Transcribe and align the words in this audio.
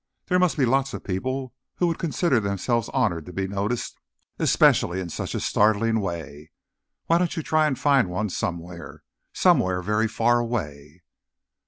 There 0.25 0.39
must 0.39 0.57
be 0.57 0.65
lots 0.65 0.95
of 0.95 1.03
people 1.03 1.53
who 1.75 1.85
would 1.85 1.99
consider 1.99 2.39
themselves 2.39 2.89
honored 2.89 3.27
to 3.27 3.31
be 3.31 3.47
noticed, 3.47 3.99
especially 4.39 4.99
in 4.99 5.09
such 5.09 5.35
a 5.35 5.39
startling 5.39 5.99
way. 5.99 6.49
Why 7.05 7.19
don't 7.19 7.37
you 7.37 7.43
try 7.43 7.67
and 7.67 7.77
find 7.77 8.09
one 8.09 8.31
somewhere? 8.31 9.03
Somewhere 9.31 9.83
very 9.83 10.07
far 10.07 10.39
away." 10.39 11.03